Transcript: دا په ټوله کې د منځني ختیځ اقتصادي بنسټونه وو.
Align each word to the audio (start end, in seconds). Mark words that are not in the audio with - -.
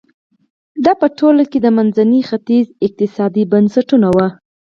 دا 0.83 0.93
په 1.01 1.07
ټوله 1.17 1.43
کې 1.51 1.59
د 1.61 1.67
منځني 1.77 2.21
ختیځ 2.29 2.65
اقتصادي 2.85 3.43
بنسټونه 3.51 4.07
وو. 4.15 4.27